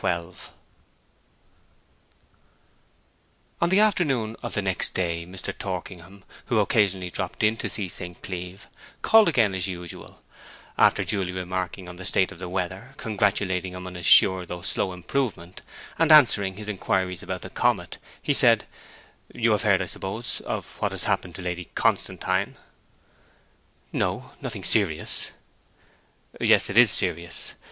[0.03, 0.33] XII
[3.61, 5.55] On the afternoon of the next day Mr.
[5.55, 8.19] Torkingham, who occasionally dropped in to see St.
[8.23, 8.67] Cleeve,
[9.03, 10.23] called again as usual;
[10.75, 14.63] after duly remarking on the state of the weather, congratulating him on his sure though
[14.63, 15.61] slow improvement,
[15.99, 18.65] and answering his inquiries about the comet, he said,
[19.31, 22.55] 'You have heard, I suppose, of what has happened to Lady Constantine?'
[23.93, 24.31] 'No!
[24.41, 25.29] Nothing serious?'
[26.39, 27.53] 'Yes, it is serious.'